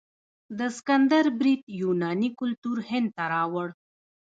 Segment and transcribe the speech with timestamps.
[0.57, 3.67] د سکندر برید یوناني کلتور هند ته راوړ.